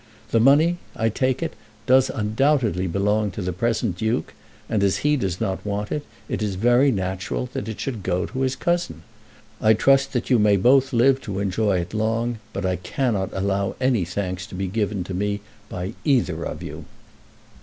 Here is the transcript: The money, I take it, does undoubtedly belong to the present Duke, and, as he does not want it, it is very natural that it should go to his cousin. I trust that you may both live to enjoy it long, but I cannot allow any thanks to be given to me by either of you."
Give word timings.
The 0.31 0.39
money, 0.39 0.77
I 0.95 1.09
take 1.09 1.43
it, 1.43 1.53
does 1.85 2.09
undoubtedly 2.09 2.87
belong 2.87 3.29
to 3.33 3.41
the 3.43 3.53
present 3.53 3.95
Duke, 3.99 4.33
and, 4.67 4.81
as 4.83 5.05
he 5.05 5.15
does 5.15 5.39
not 5.39 5.63
want 5.63 5.91
it, 5.91 6.03
it 6.27 6.41
is 6.41 6.55
very 6.55 6.91
natural 6.91 7.47
that 7.53 7.67
it 7.69 7.79
should 7.79 8.01
go 8.01 8.25
to 8.25 8.41
his 8.41 8.55
cousin. 8.55 9.03
I 9.61 9.75
trust 9.75 10.11
that 10.13 10.31
you 10.31 10.39
may 10.39 10.57
both 10.57 10.91
live 10.91 11.21
to 11.21 11.37
enjoy 11.37 11.77
it 11.81 11.93
long, 11.93 12.39
but 12.51 12.65
I 12.65 12.77
cannot 12.77 13.29
allow 13.31 13.75
any 13.79 14.03
thanks 14.03 14.47
to 14.47 14.55
be 14.55 14.65
given 14.67 15.03
to 15.03 15.13
me 15.13 15.41
by 15.69 15.93
either 16.03 16.45
of 16.45 16.63
you." 16.63 16.85